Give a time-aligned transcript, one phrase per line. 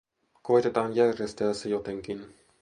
[0.41, 2.25] Koitetaan järjestää se jotenkin.